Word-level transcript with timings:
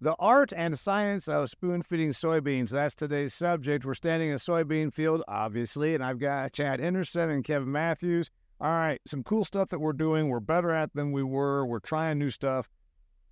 The 0.00 0.14
art 0.20 0.52
and 0.56 0.78
science 0.78 1.26
of 1.26 1.50
spoon 1.50 1.82
feeding 1.82 2.10
soybeans. 2.10 2.70
That's 2.70 2.94
today's 2.94 3.34
subject. 3.34 3.84
We're 3.84 3.94
standing 3.94 4.28
in 4.28 4.36
a 4.36 4.38
soybean 4.38 4.94
field, 4.94 5.24
obviously, 5.26 5.92
and 5.96 6.04
I've 6.04 6.20
got 6.20 6.52
Chad 6.52 6.78
Henderson 6.78 7.30
and 7.30 7.42
Kevin 7.42 7.72
Matthews. 7.72 8.30
All 8.60 8.70
right, 8.70 9.00
some 9.08 9.24
cool 9.24 9.44
stuff 9.44 9.70
that 9.70 9.80
we're 9.80 9.92
doing. 9.92 10.28
We're 10.28 10.38
better 10.38 10.70
at 10.70 10.94
than 10.94 11.10
we 11.10 11.24
were. 11.24 11.66
We're 11.66 11.80
trying 11.80 12.20
new 12.20 12.30
stuff. 12.30 12.68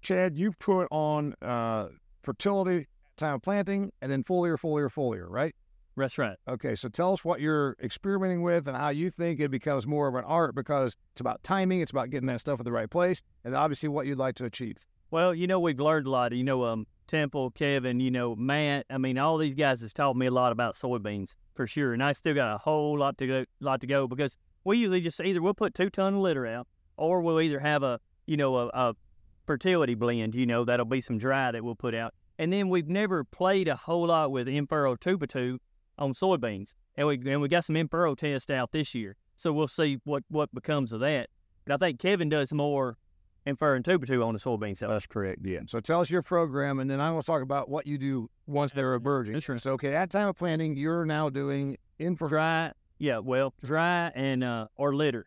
Chad, 0.02 0.36
you 0.36 0.50
put 0.58 0.88
on 0.90 1.34
uh, 1.40 1.86
fertility, 2.24 2.88
time 3.16 3.34
of 3.34 3.42
planting, 3.42 3.92
and 4.02 4.10
then 4.10 4.24
foliar, 4.24 4.58
foliar, 4.58 4.92
foliar, 4.92 5.26
right? 5.28 5.54
That's 5.96 6.18
right. 6.18 6.36
Okay, 6.48 6.74
so 6.74 6.88
tell 6.88 7.12
us 7.12 7.24
what 7.24 7.40
you're 7.40 7.76
experimenting 7.80 8.42
with 8.42 8.66
and 8.66 8.76
how 8.76 8.88
you 8.88 9.10
think 9.10 9.38
it 9.38 9.52
becomes 9.52 9.86
more 9.86 10.08
of 10.08 10.16
an 10.16 10.24
art 10.24 10.56
because 10.56 10.96
it's 11.12 11.20
about 11.20 11.44
timing, 11.44 11.80
it's 11.80 11.92
about 11.92 12.10
getting 12.10 12.26
that 12.26 12.40
stuff 12.40 12.58
in 12.58 12.64
the 12.64 12.72
right 12.72 12.90
place, 12.90 13.22
and 13.44 13.54
obviously 13.54 13.88
what 13.88 14.06
you'd 14.06 14.18
like 14.18 14.34
to 14.34 14.44
achieve. 14.44 14.84
Well, 15.10 15.34
you 15.34 15.46
know, 15.46 15.60
we've 15.60 15.78
learned 15.78 16.06
a 16.06 16.10
lot. 16.10 16.32
You 16.32 16.44
know, 16.44 16.64
um, 16.64 16.86
Temple, 17.06 17.50
Kevin, 17.52 18.00
you 18.00 18.10
know, 18.10 18.34
Matt. 18.34 18.86
I 18.90 18.98
mean, 18.98 19.18
all 19.18 19.38
these 19.38 19.54
guys 19.54 19.80
has 19.82 19.92
taught 19.92 20.16
me 20.16 20.26
a 20.26 20.30
lot 20.30 20.52
about 20.52 20.74
soybeans 20.74 21.34
for 21.54 21.66
sure. 21.66 21.92
And 21.92 22.02
I 22.02 22.12
still 22.12 22.34
got 22.34 22.54
a 22.54 22.58
whole 22.58 22.98
lot 22.98 23.16
to 23.18 23.26
go, 23.26 23.44
lot 23.60 23.80
to 23.80 23.86
go 23.86 24.08
because 24.08 24.36
we 24.64 24.78
usually 24.78 25.00
just 25.00 25.20
either 25.20 25.40
we'll 25.40 25.54
put 25.54 25.74
two 25.74 25.90
ton 25.90 26.14
of 26.14 26.20
litter 26.20 26.46
out, 26.46 26.66
or 26.96 27.20
we'll 27.20 27.40
either 27.40 27.60
have 27.60 27.82
a, 27.82 28.00
you 28.26 28.36
know, 28.36 28.56
a, 28.56 28.66
a 28.68 28.94
fertility 29.46 29.94
blend. 29.94 30.34
You 30.34 30.46
know, 30.46 30.64
that'll 30.64 30.86
be 30.86 31.00
some 31.00 31.18
dry 31.18 31.52
that 31.52 31.62
we'll 31.62 31.76
put 31.76 31.94
out. 31.94 32.12
And 32.38 32.52
then 32.52 32.68
we've 32.68 32.88
never 32.88 33.24
played 33.24 33.68
a 33.68 33.76
whole 33.76 34.08
lot 34.08 34.32
with 34.32 34.48
In-Furrow 34.48 34.96
Two 34.96 35.60
on 35.98 36.12
soybeans, 36.12 36.74
and 36.96 37.06
we 37.06 37.14
and 37.26 37.40
we 37.40 37.48
got 37.48 37.64
some 37.64 37.76
In-Furrow 37.76 38.14
test 38.16 38.50
out 38.50 38.72
this 38.72 38.94
year. 38.94 39.16
So 39.36 39.52
we'll 39.52 39.68
see 39.68 40.00
what 40.04 40.24
what 40.28 40.52
becomes 40.52 40.92
of 40.92 41.00
that. 41.00 41.30
But 41.64 41.74
I 41.74 41.76
think 41.78 42.00
Kevin 42.00 42.28
does 42.28 42.52
more 42.52 42.98
and 43.46 43.58
fur 43.58 43.76
and 43.76 43.84
tuber 43.84 44.22
on 44.22 44.34
the 44.34 44.40
soybean 44.40 44.76
cell. 44.76 44.90
That's 44.90 45.06
correct. 45.06 45.40
Yeah. 45.44 45.60
So 45.66 45.80
tell 45.80 46.00
us 46.00 46.10
your 46.10 46.22
program, 46.22 46.80
and 46.80 46.90
then 46.90 47.00
I 47.00 47.10
want 47.12 47.24
to 47.24 47.30
talk 47.30 47.42
about 47.42 47.68
what 47.68 47.86
you 47.86 47.96
do 47.96 48.28
once 48.46 48.72
they're 48.72 48.94
emerging. 48.94 49.34
That's 49.34 49.48
right. 49.48 49.60
So 49.60 49.72
okay, 49.72 49.94
at 49.94 50.10
time 50.10 50.28
of 50.28 50.36
planting, 50.36 50.76
you're 50.76 51.06
now 51.06 51.30
doing 51.30 51.78
in 51.98 52.16
for 52.16 52.28
dry. 52.28 52.72
Yeah, 52.98 53.18
well, 53.18 53.54
dry 53.62 54.10
and 54.14 54.42
uh, 54.42 54.66
or 54.76 54.94
litter, 54.94 55.26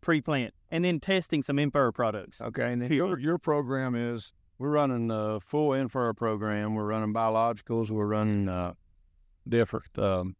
pre-plant, 0.00 0.54
and 0.70 0.84
then 0.84 1.00
testing 1.00 1.42
some 1.42 1.58
in-furrow 1.58 1.92
products. 1.92 2.40
Okay, 2.40 2.72
and 2.72 2.80
then 2.80 2.92
your 2.92 3.18
your 3.18 3.38
program 3.38 3.94
is 3.94 4.32
we're 4.58 4.70
running 4.70 5.10
a 5.10 5.40
full 5.40 5.72
in-furrow 5.72 6.14
program. 6.14 6.74
We're 6.74 6.86
running 6.86 7.12
biologicals. 7.12 7.90
We're 7.90 8.06
running 8.06 8.48
uh, 8.48 8.74
different 9.48 9.98
um, 9.98 10.36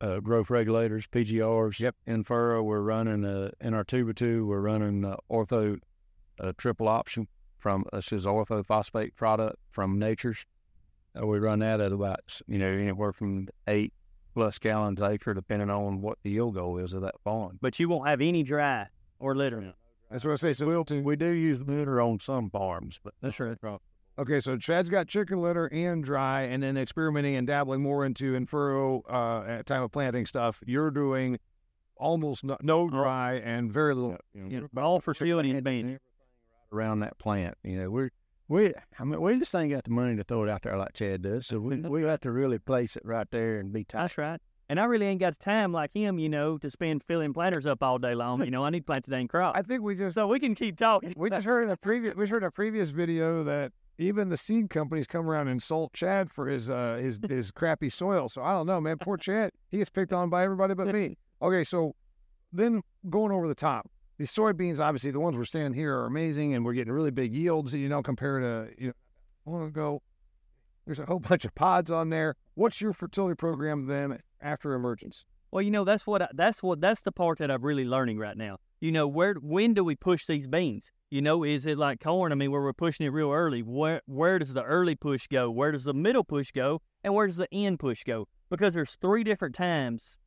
uh, 0.00 0.20
growth 0.20 0.50
regulators, 0.50 1.06
PGRs. 1.06 1.78
Yep. 1.78 1.96
In-furrow, 2.06 2.62
we're 2.62 2.80
running 2.80 3.24
uh, 3.24 3.50
in 3.60 3.74
our 3.74 3.84
tuber 3.84 4.14
two. 4.14 4.46
We're 4.46 4.60
running 4.60 5.04
uh, 5.04 5.16
ortho 5.30 5.78
a 6.40 6.52
triple 6.52 6.88
option 6.88 7.28
from 7.58 7.84
this 7.92 8.12
is 8.12 8.26
orthophosphate 8.26 9.14
product 9.14 9.56
from 9.70 9.98
Nachurs. 9.98 10.44
Uh, 11.20 11.26
we 11.26 11.38
run 11.38 11.58
that 11.60 11.80
at 11.80 11.92
about 11.92 12.40
you 12.46 12.58
know 12.58 12.68
anywhere 12.68 13.12
from 13.12 13.48
eight 13.66 13.92
plus 14.34 14.58
gallons 14.58 15.00
acre, 15.00 15.34
depending 15.34 15.70
on 15.70 16.00
what 16.00 16.18
the 16.22 16.30
yield 16.30 16.54
goal 16.54 16.78
is 16.78 16.92
of 16.92 17.02
that 17.02 17.20
farm. 17.22 17.58
But 17.60 17.78
you 17.78 17.88
won't 17.88 18.08
have 18.08 18.20
any 18.20 18.42
dry 18.42 18.86
or 19.18 19.34
litter. 19.34 19.74
That's 20.10 20.24
what 20.24 20.32
I 20.32 20.36
say. 20.36 20.52
So 20.54 20.66
we'll, 20.66 20.84
we 21.02 21.16
do 21.16 21.28
use 21.28 21.60
litter 21.60 22.00
on 22.00 22.20
some 22.20 22.50
farms, 22.50 22.98
but 23.02 23.14
that's 23.20 23.38
right. 23.38 23.56
Okay, 24.18 24.40
so 24.40 24.56
Chad's 24.56 24.90
got 24.90 25.08
chicken 25.08 25.40
litter 25.40 25.66
and 25.66 26.04
dry, 26.04 26.42
and 26.42 26.62
then 26.62 26.76
experimenting 26.76 27.36
and 27.36 27.46
dabbling 27.46 27.80
more 27.80 28.04
into 28.04 28.34
in-furrow 28.34 29.02
uh, 29.08 29.44
at 29.48 29.66
time 29.66 29.82
of 29.82 29.92
planting 29.92 30.26
stuff. 30.26 30.60
You're 30.66 30.90
doing 30.90 31.38
almost 31.96 32.44
no, 32.44 32.56
no 32.60 32.88
dry 32.88 33.34
and 33.34 33.72
very 33.72 33.94
little. 33.94 34.18
You 34.34 34.42
know, 34.42 34.50
you 34.50 34.60
know, 34.60 34.68
but 34.72 34.84
all 34.84 35.00
fertility 35.00 35.52
has 35.52 35.62
been 35.62 36.00
around 36.72 37.00
that 37.00 37.18
plant. 37.18 37.56
You 37.62 37.76
know, 37.76 37.90
we're 37.90 38.10
we 38.48 38.72
I 38.98 39.04
mean 39.04 39.20
we 39.20 39.38
just 39.38 39.54
ain't 39.54 39.70
got 39.70 39.84
the 39.84 39.90
money 39.90 40.16
to 40.16 40.24
throw 40.24 40.42
it 40.44 40.50
out 40.50 40.62
there 40.62 40.76
like 40.76 40.94
Chad 40.94 41.22
does. 41.22 41.46
So 41.46 41.60
we 41.60 41.76
we 41.76 42.02
have 42.02 42.20
to 42.20 42.32
really 42.32 42.58
place 42.58 42.96
it 42.96 43.02
right 43.04 43.26
there 43.30 43.58
and 43.58 43.72
be 43.72 43.84
tight. 43.84 44.02
That's 44.02 44.18
right. 44.18 44.40
And 44.68 44.78
I 44.78 44.84
really 44.84 45.06
ain't 45.06 45.18
got 45.18 45.36
time 45.40 45.72
like 45.72 45.92
him, 45.92 46.20
you 46.20 46.28
know, 46.28 46.56
to 46.58 46.70
spend 46.70 47.02
filling 47.02 47.32
planters 47.32 47.66
up 47.66 47.82
all 47.82 47.98
day 47.98 48.14
long. 48.14 48.44
You 48.44 48.52
know, 48.52 48.64
I 48.64 48.70
need 48.70 48.80
to 48.80 48.84
plant 48.84 49.04
the 49.04 49.10
dang 49.10 49.26
crop. 49.26 49.56
I 49.56 49.62
think 49.62 49.82
we 49.82 49.96
just 49.96 50.14
so 50.14 50.28
we 50.28 50.38
can 50.38 50.54
keep 50.54 50.76
talking. 50.76 51.12
We 51.16 51.28
just 51.28 51.44
heard 51.44 51.64
in 51.64 51.70
a 51.70 51.76
previous 51.76 52.14
we 52.14 52.28
heard 52.28 52.44
a 52.44 52.50
previous 52.50 52.90
video 52.90 53.42
that 53.44 53.72
even 53.98 54.28
the 54.28 54.36
seed 54.36 54.70
companies 54.70 55.06
come 55.06 55.28
around 55.28 55.42
and 55.42 55.56
insult 55.56 55.92
Chad 55.92 56.30
for 56.30 56.48
his 56.48 56.70
uh 56.70 56.98
his 57.00 57.20
his 57.28 57.50
crappy 57.50 57.90
soil. 57.90 58.28
So 58.28 58.42
I 58.42 58.52
don't 58.52 58.66
know, 58.66 58.80
man. 58.80 58.98
Poor 58.98 59.16
Chad. 59.16 59.52
He 59.70 59.78
gets 59.78 59.90
picked 59.90 60.12
on 60.12 60.30
by 60.30 60.44
everybody 60.44 60.74
but 60.74 60.88
me. 60.88 61.16
Okay, 61.42 61.64
so 61.64 61.94
then 62.52 62.82
going 63.08 63.32
over 63.32 63.48
the 63.48 63.54
top 63.54 63.90
these 64.20 64.30
soybeans, 64.30 64.80
obviously, 64.80 65.10
the 65.10 65.18
ones 65.18 65.34
we're 65.34 65.44
standing 65.44 65.72
here 65.72 65.96
are 65.96 66.04
amazing, 66.04 66.52
and 66.52 66.62
we're 66.62 66.74
getting 66.74 66.92
really 66.92 67.10
big 67.10 67.34
yields. 67.34 67.74
You 67.74 67.88
know, 67.88 68.02
compared 68.02 68.42
to 68.42 68.70
you 68.78 68.88
know, 68.88 68.92
long 69.46 69.66
ago, 69.66 70.02
there's 70.84 70.98
a 70.98 71.06
whole 71.06 71.20
bunch 71.30 71.46
of 71.46 71.54
pods 71.54 71.90
on 71.90 72.10
there. 72.10 72.36
What's 72.54 72.82
your 72.82 72.92
fertility 72.92 73.34
program 73.34 73.86
then 73.86 74.18
after 74.42 74.74
emergence? 74.74 75.24
Well, 75.52 75.62
you 75.62 75.70
know, 75.70 75.84
that's 75.84 76.06
what 76.06 76.20
I, 76.20 76.28
that's 76.34 76.62
what 76.62 76.82
that's 76.82 77.00
the 77.00 77.12
part 77.12 77.38
that 77.38 77.50
I'm 77.50 77.62
really 77.62 77.86
learning 77.86 78.18
right 78.18 78.36
now. 78.36 78.58
You 78.82 78.92
know, 78.92 79.08
where 79.08 79.36
when 79.40 79.72
do 79.72 79.82
we 79.82 79.96
push 79.96 80.26
these 80.26 80.46
beans? 80.46 80.92
You 81.10 81.22
know, 81.22 81.42
is 81.42 81.64
it 81.64 81.78
like 81.78 82.00
corn? 82.00 82.30
I 82.30 82.34
mean, 82.34 82.50
where 82.50 82.60
we're 82.60 82.74
pushing 82.74 83.06
it 83.06 83.10
real 83.10 83.32
early. 83.32 83.62
Where 83.62 84.02
where 84.04 84.38
does 84.38 84.52
the 84.52 84.64
early 84.64 84.96
push 84.96 85.28
go? 85.28 85.50
Where 85.50 85.72
does 85.72 85.84
the 85.84 85.94
middle 85.94 86.24
push 86.24 86.52
go? 86.52 86.82
And 87.02 87.14
where 87.14 87.26
does 87.26 87.38
the 87.38 87.48
end 87.52 87.78
push 87.78 88.04
go? 88.04 88.28
Because 88.50 88.74
there's 88.74 88.96
three 88.96 89.24
different 89.24 89.54
times, 89.54 90.18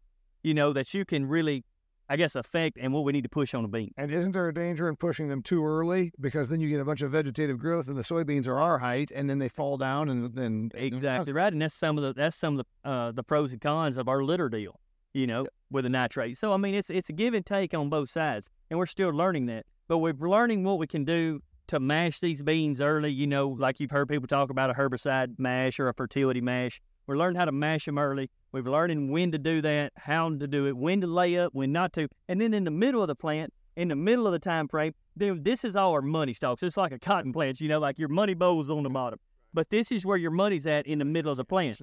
you 0.42 0.56
know, 0.56 0.74
that 0.74 0.96
you 0.96 1.06
can 1.06 1.28
really 1.28 1.64
I 2.14 2.16
guess, 2.16 2.36
effect 2.36 2.78
and 2.80 2.94
what 2.94 3.06
we 3.06 3.12
need 3.12 3.24
to 3.24 3.30
push 3.30 3.56
on 3.56 3.64
the 3.64 3.68
bean. 3.68 3.92
And 3.98 4.12
isn't 4.12 4.34
there 4.34 4.48
a 4.48 4.54
danger 4.54 4.88
in 4.88 4.96
pushing 4.96 5.30
them 5.30 5.42
too 5.42 5.66
early 5.66 6.12
because 6.22 6.48
then 6.48 6.60
you 6.60 6.70
get 6.70 6.80
a 6.80 6.86
bunch 6.86 7.02
of 7.02 7.10
vegetative 7.10 7.58
growth 7.58 7.88
and 7.88 7.98
the 7.98 8.04
soybeans 8.04 8.46
are 8.46 8.60
our 8.60 8.78
height 8.78 9.10
and 9.10 9.28
then 9.28 9.40
they 9.40 9.50
fall 9.50 9.78
down 9.78 10.10
and 10.10 10.32
then 10.36 10.70
exactly 10.76 11.34
right. 11.34 11.52
And 11.52 11.60
that's 11.60 11.74
some 11.74 11.98
of 11.98 12.04
the 12.04 12.14
that's 12.14 12.38
some 12.38 12.60
of 12.60 12.68
the 12.84 12.88
uh, 12.88 13.12
the 13.14 13.24
pros 13.24 13.52
and 13.52 13.60
cons 13.60 13.98
of 13.98 14.08
our 14.08 14.24
litter 14.24 14.48
deal, 14.48 14.80
you 15.16 15.26
know, 15.26 15.48
with 15.72 15.86
the 15.86 15.90
nitrate. 15.90 16.38
So 16.38 16.54
I 16.54 16.58
mean, 16.58 16.76
it's 16.76 16.92
it's 16.92 17.10
a 17.10 17.14
give 17.14 17.34
and 17.34 17.44
take 17.44 17.74
on 17.74 17.90
both 17.90 18.10
sides, 18.10 18.48
and 18.70 18.78
we're 18.78 18.86
still 18.86 19.10
learning 19.10 19.48
that. 19.48 19.66
But 19.88 19.98
we're 19.98 20.14
learning 20.14 20.64
what 20.66 20.78
we 20.78 20.86
can 20.86 21.06
do 21.06 21.42
to 21.70 21.80
mash 21.80 22.20
these 22.20 22.44
beans 22.44 22.80
early. 22.80 23.12
You 23.12 23.26
know, 23.26 23.48
like 23.48 23.80
you've 23.80 23.90
heard 23.90 24.08
people 24.08 24.28
talk 24.28 24.52
about 24.52 24.70
a 24.70 24.74
herbicide 24.76 25.40
mash 25.40 25.80
or 25.80 25.90
a 25.90 25.96
fertility 25.96 26.42
mash. 26.42 26.80
We're 27.08 27.18
learning 27.18 27.38
how 27.38 27.46
to 27.46 27.52
mash 27.52 27.86
them 27.86 27.98
early 27.98 28.30
We've 28.54 28.68
learning 28.68 29.10
when 29.10 29.32
to 29.32 29.40
do 29.40 29.62
that, 29.62 29.94
how 29.98 30.30
to 30.30 30.48
do 30.48 30.68
it, 30.68 30.78
when 30.78 31.02
to 31.02 31.08
lay 31.08 31.38
up, 31.40 31.54
when 31.54 31.72
not 31.72 31.92
to. 31.94 32.08
And 32.30 32.40
then 32.40 32.54
in 32.54 32.64
the 32.64 32.72
middle 32.72 33.02
of 33.02 33.08
the 33.08 33.16
plant, 33.16 33.52
in 33.76 33.88
the 33.88 33.96
middle 33.96 34.28
of 34.28 34.32
the 34.32 34.40
time 34.40 34.68
frame, 34.68 34.94
then 35.16 35.42
this 35.42 35.64
is 35.64 35.76
all 35.76 35.92
our 35.92 36.04
money 36.04 36.34
stalks. 36.34 36.62
It's 36.62 36.78
like 36.78 36.92
a 36.92 37.00
cotton 37.00 37.34
plant, 37.34 37.60
you 37.60 37.68
know, 37.68 37.80
like 37.80 37.98
your 37.98 38.10
money 38.10 38.36
bolls 38.36 38.70
on 38.70 38.84
the 38.84 38.92
bottom. 38.92 39.20
But 39.56 39.72
this 39.72 39.92
is 39.92 40.06
where 40.06 40.18
your 40.18 40.32
money's 40.32 40.68
at 40.68 40.86
in 40.86 41.00
the 41.00 41.06
middle 41.06 41.32
of 41.32 41.38
the 41.38 41.44
plant. 41.44 41.82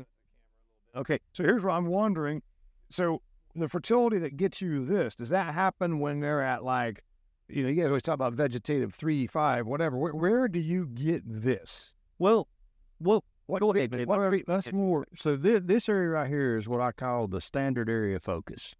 Okay, 0.94 1.18
so 1.32 1.42
here's 1.42 1.64
what 1.64 1.72
I'm 1.72 1.86
wondering. 1.86 2.40
So 2.88 3.20
the 3.56 3.68
fertility 3.68 4.18
that 4.18 4.36
gets 4.36 4.60
you 4.60 4.84
this, 4.86 5.16
does 5.16 5.30
that 5.30 5.52
happen 5.52 5.98
when 5.98 6.20
they're 6.20 6.42
at 6.42 6.62
like, 6.62 7.02
you 7.48 7.64
know, 7.64 7.68
you 7.68 7.82
guys 7.82 7.88
always 7.88 8.04
talk 8.04 8.14
about 8.14 8.34
vegetative 8.34 8.94
three, 8.94 9.26
five, 9.26 9.66
whatever. 9.66 9.96
Where, 9.96 10.14
where 10.14 10.46
do 10.46 10.60
you 10.60 10.86
get 10.86 11.22
this? 11.26 11.94
Well, 12.20 12.46
well, 13.00 13.24
what, 13.50 13.62
what, 13.62 13.76
what, 14.06 14.46
that's 14.46 14.72
more. 14.72 15.06
So 15.16 15.36
this, 15.36 15.60
this 15.64 15.88
area 15.88 16.10
right 16.10 16.28
here 16.28 16.56
is 16.56 16.68
what 16.68 16.80
I 16.80 16.92
call 16.92 17.26
the 17.26 17.40
standard 17.40 17.90
area 17.90 18.20
focus. 18.20 18.74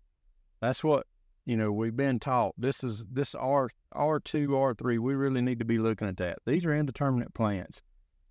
That's 0.60 0.84
what 0.84 1.06
you 1.44 1.56
know 1.56 1.72
we've 1.72 1.96
been 1.96 2.18
taught. 2.18 2.54
This 2.56 2.84
is 2.84 3.06
this 3.10 3.34
R 3.34 3.70
R 3.92 4.20
two 4.20 4.56
R 4.56 4.74
three. 4.74 4.98
We 4.98 5.14
really 5.14 5.40
need 5.40 5.58
to 5.58 5.64
be 5.64 5.78
looking 5.78 6.08
at 6.08 6.16
that. 6.18 6.38
These 6.46 6.64
are 6.64 6.74
indeterminate 6.74 7.34
plants. 7.34 7.82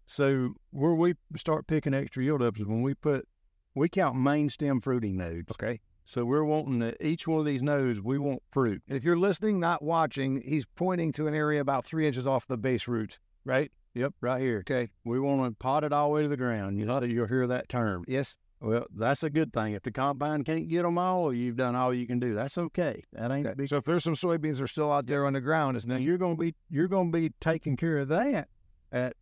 So 0.06 0.54
where 0.72 0.96
we 0.96 1.16
start 1.36 1.68
picking 1.68 1.94
extra 1.94 2.24
yield 2.24 2.42
up 2.42 2.60
is 2.60 2.66
when 2.66 2.82
we 2.82 2.94
put 2.94 3.28
we 3.76 3.90
count 3.90 4.16
main 4.16 4.50
stem 4.50 4.82
fruiting 4.82 5.18
nodes. 5.18 5.52
Okay. 5.52 5.82
So 6.06 6.26
we're 6.26 6.44
wanting 6.44 6.80
to, 6.80 7.06
each 7.06 7.28
one 7.28 7.40
of 7.40 7.46
these 7.46 7.62
nodes, 7.62 8.02
we 8.02 8.18
want 8.18 8.42
fruit. 8.52 8.82
If 8.88 9.04
you're 9.04 9.16
listening, 9.16 9.60
not 9.60 9.84
watching, 9.84 10.42
he's 10.44 10.66
pointing 10.66 11.12
to 11.12 11.28
an 11.28 11.36
area 11.36 11.62
about 11.62 11.86
three 11.86 12.08
inches 12.08 12.26
off 12.26 12.48
the 12.48 12.58
base 12.58 12.88
root, 12.88 13.20
right? 13.46 13.72
Yep, 13.94 14.14
right 14.22 14.42
here. 14.42 14.60
Okay. 14.60 14.90
We 15.04 15.20
want 15.20 15.44
to 15.44 15.52
pot 15.58 15.84
it 15.84 15.92
all 15.92 16.10
the 16.10 16.14
way 16.14 16.22
to 16.24 16.28
the 16.28 16.38
ground. 16.38 16.78
You 16.78 16.86
know, 16.86 17.02
you'll 17.04 17.28
hear 17.28 17.48
that 17.48 17.70
term. 17.70 18.06
Yes. 18.08 18.38
Well, 18.62 18.86
that's 18.94 19.24
a 19.24 19.30
good 19.30 19.54
thing. 19.54 19.74
If 19.74 19.84
the 19.84 19.92
combine 19.92 20.44
can't 20.44 20.68
get 20.68 20.84
them 20.84 20.98
all, 20.98 21.34
you've 21.34 21.56
done 21.56 21.76
all 21.76 21.94
you 21.94 22.06
can 22.06 22.20
do. 22.20 22.36
That's 22.36 22.58
okay. 22.58 23.04
That 23.14 23.32
ain't 23.32 23.48
okay. 23.48 23.56
big. 23.56 23.70
So 23.70 23.78
if 23.78 23.86
there's 23.86 24.04
some 24.04 24.16
soybeans 24.16 24.58
that 24.58 24.64
are 24.64 24.68
still 24.68 24.92
out 24.92 25.08
there 25.08 25.26
on 25.26 25.34
the 25.34 25.42
ground, 25.42 25.78
is 25.78 25.88
now 25.88 25.96
you're 25.96 26.18
going 26.18 26.36
to 26.36 26.42
be 26.42 26.56
you're 26.70 26.90
going 26.90 27.12
to 27.12 27.18
be 27.18 27.32
taking 27.40 27.78
care 27.78 28.00
of 28.00 28.10
that 28.10 28.50
at 28.92 29.16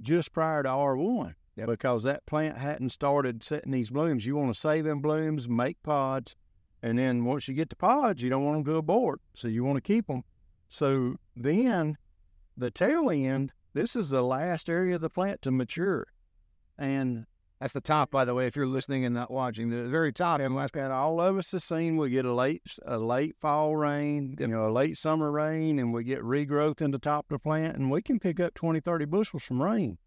just 0.00 0.32
prior 0.32 0.62
to 0.62 0.68
R 0.68 0.96
one 0.96 1.34
yep. 1.56 1.66
because 1.66 2.04
that 2.04 2.24
plant 2.24 2.56
hadn't 2.56 2.90
started 2.90 3.42
setting 3.42 3.72
these 3.72 3.90
blooms. 3.90 4.24
You 4.24 4.36
want 4.36 4.52
to 4.52 4.58
save 4.58 4.84
them 4.84 5.00
blooms, 5.00 5.48
make 5.48 5.82
pods, 5.82 6.34
and 6.82 6.98
then 6.98 7.24
once 7.24 7.48
you 7.48 7.54
get 7.54 7.68
the 7.68 7.76
pods, 7.76 8.22
you 8.22 8.30
don't 8.30 8.44
want 8.44 8.64
them 8.64 8.72
to 8.72 8.78
abort. 8.78 9.20
So 9.34 9.48
you 9.48 9.62
want 9.62 9.76
to 9.76 9.82
keep 9.82 10.06
them. 10.06 10.24
So 10.68 11.16
then 11.36 11.98
the 12.56 12.70
tail 12.70 13.10
end 13.10 13.52
this 13.72 13.94
is 13.94 14.10
the 14.10 14.22
last 14.22 14.68
area 14.68 14.96
of 14.96 15.00
the 15.00 15.10
plant 15.10 15.42
to 15.42 15.50
mature. 15.50 16.06
And 16.76 17.26
that's 17.60 17.72
the 17.72 17.80
top, 17.80 18.10
by 18.10 18.24
the 18.24 18.34
way, 18.34 18.46
if 18.46 18.56
you're 18.56 18.66
listening 18.66 19.04
and 19.04 19.14
not 19.14 19.30
watching. 19.30 19.68
The 19.68 19.84
very 19.88 20.12
top. 20.12 20.40
And 20.40 20.54
last 20.54 20.74
and 20.74 20.92
all 20.92 21.20
of 21.20 21.36
us 21.36 21.52
have 21.52 21.62
seen 21.62 21.96
we 21.96 22.10
get 22.10 22.24
a 22.24 22.32
late 22.32 22.62
a 22.84 22.98
late 22.98 23.36
fall 23.40 23.76
rain, 23.76 24.34
you 24.38 24.48
know, 24.48 24.66
a 24.66 24.72
late 24.72 24.96
summer 24.96 25.30
rain, 25.30 25.78
and 25.78 25.92
we 25.92 26.04
get 26.04 26.20
regrowth 26.20 26.80
in 26.80 26.90
the 26.90 26.98
top 26.98 27.26
of 27.26 27.36
the 27.36 27.38
plant, 27.38 27.76
and 27.76 27.90
we 27.90 28.02
can 28.02 28.18
pick 28.18 28.40
up 28.40 28.54
20, 28.54 28.80
30 28.80 29.04
bushels 29.04 29.42
from 29.42 29.62
rain. 29.62 29.98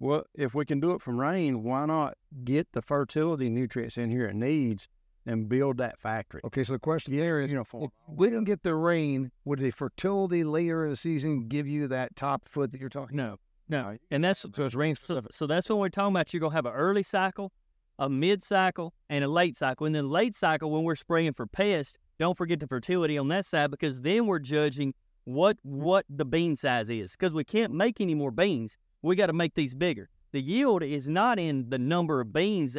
Well, 0.00 0.24
if 0.34 0.54
we 0.54 0.64
can 0.64 0.80
do 0.80 0.92
it 0.92 1.02
from 1.02 1.20
rain, 1.20 1.62
why 1.62 1.86
not 1.86 2.16
get 2.44 2.68
the 2.72 2.82
fertility 2.82 3.48
nutrients 3.48 3.98
in 3.98 4.10
here 4.10 4.26
it 4.26 4.36
needs 4.36 4.88
and 5.28 5.48
build 5.48 5.76
that 5.78 5.98
factory? 6.00 6.40
Okay, 6.44 6.64
so 6.64 6.72
the 6.72 6.78
question 6.78 7.16
there 7.16 7.40
is, 7.40 7.52
Uniform. 7.52 7.90
we 8.08 8.30
don't 8.30 8.44
get 8.44 8.62
the 8.62 8.74
rain, 8.74 9.30
would 9.44 9.60
the 9.60 9.70
fertility 9.70 10.42
later 10.42 10.84
in 10.84 10.90
the 10.90 10.96
season 10.96 11.46
give 11.46 11.68
you 11.68 11.86
that 11.88 12.16
top 12.16 12.48
foot 12.48 12.72
that 12.72 12.80
you're 12.80 12.88
talking? 12.88 13.16
No, 13.16 13.36
no, 13.68 13.96
and 14.10 14.24
that's 14.24 14.40
So 14.40 14.64
it's 14.64 14.74
rain 14.74 14.94
specific. 14.96 15.32
so 15.32 15.46
that's 15.46 15.68
when 15.68 15.78
we're 15.78 15.90
talking 15.90 16.14
about. 16.14 16.32
You're 16.32 16.40
gonna 16.40 16.54
have 16.54 16.66
an 16.66 16.72
early 16.72 17.02
cycle, 17.02 17.52
a 17.98 18.08
mid 18.08 18.42
cycle, 18.42 18.94
and 19.10 19.22
a 19.22 19.28
late 19.28 19.56
cycle. 19.56 19.86
And 19.86 19.94
then 19.94 20.08
late 20.08 20.34
cycle 20.34 20.70
when 20.70 20.82
we're 20.84 20.96
spraying 20.96 21.34
for 21.34 21.46
pests, 21.46 21.98
don't 22.18 22.36
forget 22.36 22.58
the 22.60 22.66
fertility 22.66 23.18
on 23.18 23.28
that 23.28 23.44
side 23.44 23.70
because 23.70 24.00
then 24.00 24.26
we're 24.26 24.38
judging 24.38 24.94
what 25.24 25.58
what 25.62 26.06
the 26.08 26.24
bean 26.24 26.56
size 26.56 26.88
is 26.88 27.12
because 27.12 27.34
we 27.34 27.44
can't 27.44 27.72
make 27.72 28.00
any 28.00 28.14
more 28.14 28.30
beans. 28.30 28.78
We 29.02 29.14
got 29.14 29.26
to 29.26 29.34
make 29.34 29.54
these 29.54 29.74
bigger. 29.74 30.08
The 30.32 30.40
yield 30.40 30.82
is 30.82 31.08
not 31.08 31.38
in 31.38 31.68
the 31.68 31.78
number 31.78 32.20
of 32.22 32.32
beans. 32.32 32.78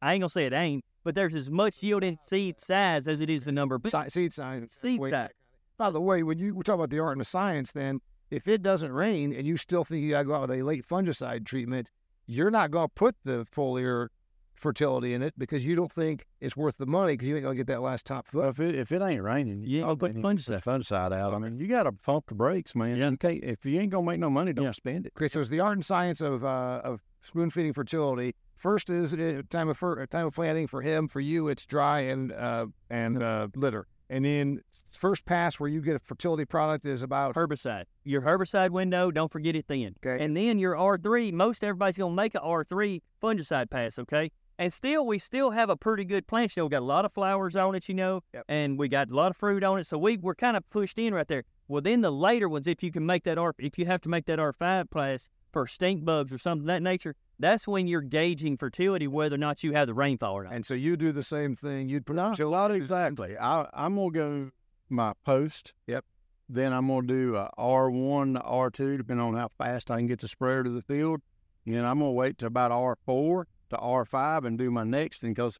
I 0.00 0.12
ain't 0.12 0.20
gonna 0.22 0.28
say 0.28 0.46
it 0.46 0.52
ain't, 0.52 0.84
but 1.04 1.14
there's 1.14 1.34
as 1.34 1.50
much 1.50 1.82
yield 1.82 2.02
in 2.02 2.18
seed 2.24 2.60
size 2.60 3.06
as 3.06 3.20
it 3.20 3.30
is 3.30 3.44
the 3.44 3.52
number 3.52 3.74
of. 3.76 3.82
Si- 3.88 4.08
seed 4.08 4.32
science. 4.32 4.72
Seed 4.74 4.98
Wait, 5.00 5.10
size. 5.12 5.30
By 5.76 5.90
the 5.90 6.00
way, 6.00 6.22
when 6.22 6.38
you 6.38 6.54
we 6.54 6.62
talk 6.62 6.74
about 6.76 6.90
the 6.90 6.98
art 7.00 7.12
and 7.12 7.20
the 7.20 7.24
science, 7.24 7.72
then 7.72 8.00
if 8.30 8.48
it 8.48 8.62
doesn't 8.62 8.92
rain 8.92 9.32
and 9.32 9.46
you 9.46 9.56
still 9.56 9.84
think 9.84 10.02
you 10.02 10.10
got 10.10 10.20
to 10.20 10.24
go 10.24 10.34
out 10.34 10.48
with 10.48 10.58
a 10.58 10.62
late 10.62 10.86
fungicide 10.86 11.44
treatment, 11.44 11.90
you're 12.26 12.50
not 12.50 12.70
going 12.70 12.86
to 12.88 12.94
put 12.94 13.16
the 13.24 13.44
foliar 13.54 14.08
fertility 14.54 15.12
in 15.12 15.20
it 15.20 15.34
because 15.36 15.66
you 15.66 15.74
don't 15.74 15.92
think 15.92 16.24
it's 16.40 16.56
worth 16.56 16.76
the 16.78 16.86
money 16.86 17.14
because 17.14 17.28
you 17.28 17.34
ain't 17.34 17.42
going 17.42 17.56
to 17.56 17.58
get 17.58 17.66
that 17.66 17.82
last 17.82 18.06
top 18.06 18.26
Well, 18.32 18.52
foot. 18.52 18.66
if 18.66 18.74
it 18.74 18.78
if 18.78 18.92
it 18.92 19.02
ain't 19.02 19.20
raining, 19.22 19.62
Yeah, 19.64 19.88
you 19.90 19.96
but 19.96 20.14
put 20.14 20.22
fungicide. 20.22 20.62
fungicide 20.62 21.12
out. 21.12 21.34
I 21.34 21.38
mean, 21.38 21.58
you 21.58 21.66
got 21.66 21.82
to 21.82 21.92
pump 21.92 22.26
the 22.28 22.34
brakes, 22.34 22.74
man. 22.74 22.96
Yeah. 22.96 23.10
You 23.10 23.16
can't, 23.16 23.42
if 23.42 23.66
you 23.66 23.78
ain't 23.80 23.90
gonna 23.90 24.06
make 24.06 24.20
no 24.20 24.30
money, 24.30 24.52
don't 24.52 24.66
Yeah. 24.66 24.70
spend 24.70 25.06
it. 25.06 25.12
Okay, 25.18 25.28
so 25.28 25.40
it's 25.40 25.50
the 25.50 25.60
art 25.60 25.74
and 25.76 25.84
science 25.84 26.20
of 26.20 26.44
uh, 26.44 26.80
of 26.84 27.02
spoon 27.22 27.50
feeding 27.50 27.72
fertility. 27.72 28.34
First 28.56 28.90
is 28.90 29.14
uh, 29.14 29.42
time 29.50 29.68
of 29.68 29.76
fir- 29.76 30.06
time 30.06 30.26
of 30.26 30.34
planting 30.34 30.66
for 30.66 30.82
him. 30.82 31.08
For 31.08 31.20
you, 31.20 31.48
it's 31.48 31.66
dry 31.66 32.00
and 32.00 32.32
uh, 32.32 32.66
and 32.90 33.22
uh, 33.22 33.48
litter. 33.54 33.86
And 34.10 34.24
then 34.24 34.60
first 34.90 35.24
pass 35.24 35.58
where 35.58 35.68
you 35.68 35.80
get 35.80 35.96
a 35.96 35.98
fertility 35.98 36.44
product 36.44 36.86
is 36.86 37.02
about 37.02 37.34
herbicide. 37.34 37.84
Your 38.04 38.22
herbicide 38.22 38.70
window, 38.70 39.10
don't 39.10 39.32
forget 39.32 39.56
it 39.56 39.66
then. 39.66 39.94
Okay. 40.04 40.22
And 40.22 40.36
then 40.36 40.58
your 40.58 40.74
R3, 40.76 41.32
most 41.32 41.64
everybody's 41.64 41.98
going 41.98 42.12
to 42.12 42.16
make 42.16 42.34
a 42.34 42.40
R3 42.40 43.00
fungicide 43.22 43.70
pass, 43.70 43.98
okay? 43.98 44.30
And 44.56 44.72
still, 44.72 45.04
we 45.04 45.18
still 45.18 45.50
have 45.50 45.68
a 45.68 45.76
pretty 45.76 46.04
good 46.04 46.28
plant. 46.28 46.52
We 46.56 46.68
got 46.68 46.78
a 46.82 46.84
lot 46.84 47.04
of 47.04 47.12
flowers 47.12 47.56
on 47.56 47.74
it, 47.74 47.88
you 47.88 47.94
know, 47.94 48.20
Yep. 48.34 48.44
and 48.48 48.78
we 48.78 48.86
got 48.88 49.08
a 49.10 49.14
lot 49.14 49.30
of 49.30 49.36
fruit 49.36 49.64
on 49.64 49.80
it. 49.80 49.86
So 49.86 49.98
we, 49.98 50.16
we're 50.16 50.36
kind 50.36 50.56
of 50.56 50.68
pushed 50.70 50.96
in 50.98 51.12
right 51.12 51.26
there. 51.26 51.42
Well, 51.66 51.82
then 51.82 52.02
the 52.02 52.12
later 52.12 52.48
ones, 52.48 52.68
if 52.68 52.80
you 52.82 52.92
can 52.92 53.04
make 53.04 53.24
that 53.24 53.36
R, 53.36 53.52
if 53.58 53.78
you 53.78 53.86
have 53.86 54.00
to 54.02 54.08
make 54.08 54.26
that 54.26 54.38
R5 54.38 54.90
pass 54.92 55.28
for 55.52 55.66
stink 55.66 56.04
bugs 56.04 56.32
or 56.32 56.38
something 56.38 56.62
of 56.62 56.66
that 56.66 56.82
nature, 56.82 57.16
that's 57.38 57.66
when 57.66 57.86
you're 57.86 58.00
gauging 58.00 58.56
fertility, 58.56 59.06
whether 59.06 59.34
or 59.34 59.38
not 59.38 59.62
you 59.64 59.72
have 59.72 59.86
the 59.86 59.94
rainfall 59.94 60.34
or 60.34 60.44
not. 60.44 60.52
and 60.52 60.64
so 60.64 60.74
you 60.74 60.96
do 60.96 61.12
the 61.12 61.22
same 61.22 61.56
thing. 61.56 61.88
You'd 61.88 62.06
put 62.06 62.16
No, 62.16 62.30
fertility- 62.30 62.52
not 62.56 62.70
exactly. 62.72 63.36
I 63.38 63.68
I'm 63.74 63.96
gonna 63.96 64.10
go 64.10 64.50
my 64.88 65.12
post. 65.24 65.74
Yep. 65.86 66.04
Then 66.48 66.72
I'm 66.72 66.88
gonna 66.88 67.06
do 67.06 67.36
a 67.36 67.50
R 67.56 67.90
one, 67.90 68.36
R 68.36 68.70
two, 68.70 68.96
depending 68.98 69.24
on 69.26 69.34
how 69.34 69.48
fast 69.48 69.90
I 69.90 69.96
can 69.96 70.06
get 70.06 70.20
the 70.20 70.28
sprayer 70.28 70.62
to 70.62 70.70
the 70.70 70.82
field. 70.82 71.22
And 71.66 71.86
I'm 71.86 71.98
gonna 71.98 72.12
wait 72.12 72.38
to 72.38 72.46
about 72.46 72.70
R 72.70 72.96
four 73.06 73.48
to 73.70 73.76
R 73.78 74.04
five 74.04 74.44
and 74.44 74.58
do 74.58 74.70
my 74.70 74.84
next. 74.84 75.22
And 75.22 75.34
because 75.34 75.58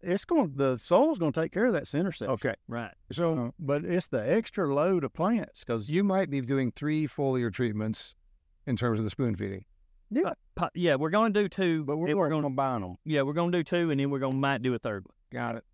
it's 0.00 0.24
going, 0.24 0.52
to 0.52 0.56
the 0.56 0.76
soil's 0.78 1.18
gonna 1.18 1.32
take 1.32 1.50
care 1.52 1.64
of 1.66 1.72
that 1.72 1.88
center 1.88 2.12
section. 2.12 2.32
Okay, 2.34 2.54
right. 2.68 2.92
so 3.10 3.38
Uh, 3.38 3.50
but 3.58 3.84
it's 3.84 4.06
the 4.08 4.18
extra 4.30 4.72
load 4.72 5.02
of 5.04 5.12
plants 5.14 5.64
because 5.64 5.90
you 5.90 6.04
might 6.04 6.30
be 6.30 6.40
doing 6.40 6.70
three 6.70 7.08
foliar 7.08 7.52
treatments 7.52 8.14
in 8.66 8.76
terms 8.76 9.00
of 9.00 9.04
the 9.04 9.10
spoon 9.10 9.34
feeding. 9.34 9.64
Po- 10.56 10.70
Yeah, 10.74 10.96
we're 10.96 11.10
going 11.10 11.32
to 11.32 11.42
do 11.42 11.48
two. 11.48 11.84
but 11.84 11.96
we're, 11.96 12.08
and 12.08 12.16
going 12.16 12.30
gonna 12.30 12.42
to 12.42 12.46
combine 12.46 12.80
them. 12.80 12.96
Yeah, 13.04 13.22
we're 13.22 13.32
going 13.34 13.52
to 13.52 13.58
do 13.58 13.62
two, 13.64 13.90
and 13.90 14.00
then 14.00 14.10
we're 14.10 14.18
going 14.18 14.34
to 14.34 14.38
might 14.38 14.62
do 14.62 14.74
a 14.74 14.78
third 14.78 15.04
one. 15.04 15.14
Got 15.32 15.56
it. 15.56 15.64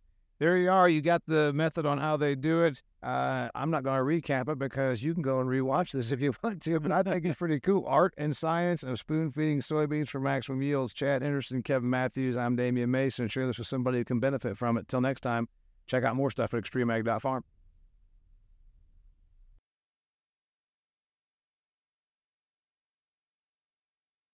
There 0.40 0.56
you 0.56 0.68
are. 0.70 0.88
You 0.88 1.00
got 1.00 1.22
the 1.26 1.52
method 1.52 1.86
on 1.86 1.98
how 1.98 2.16
they 2.16 2.34
do 2.34 2.62
it. 2.64 2.82
Uh, 3.02 3.48
I'm 3.54 3.70
not 3.70 3.84
going 3.84 3.98
to 3.98 4.04
recap 4.04 4.48
it 4.48 4.58
because 4.58 5.02
you 5.02 5.14
can 5.14 5.22
go 5.22 5.38
and 5.38 5.48
rewatch 5.48 5.92
this 5.92 6.10
if 6.10 6.20
you 6.20 6.34
want 6.42 6.60
to, 6.62 6.80
but 6.80 6.90
I 6.90 7.02
think 7.04 7.24
it's 7.24 7.38
pretty 7.38 7.60
cool. 7.60 7.84
Art 7.86 8.12
and 8.18 8.36
science 8.36 8.82
of 8.82 8.98
spoon 8.98 9.30
feeding 9.30 9.60
soybeans 9.60 10.08
for 10.08 10.18
maximum 10.20 10.60
yields. 10.62 10.92
Chad 10.92 11.22
Henderson, 11.22 11.62
Kevin 11.62 11.88
Matthews. 11.88 12.36
I'm 12.36 12.56
Damian 12.56 12.90
Mason. 12.90 13.28
Share 13.28 13.46
this 13.46 13.58
with 13.58 13.68
somebody 13.68 13.98
who 13.98 14.04
can 14.04 14.18
benefit 14.18 14.58
from 14.58 14.76
it. 14.76 14.88
Till 14.88 15.00
next 15.00 15.20
time, 15.20 15.48
check 15.86 16.02
out 16.02 16.16
more 16.16 16.30
stuff 16.30 16.52
at 16.52 16.62
extremeag.farm. 16.64 17.44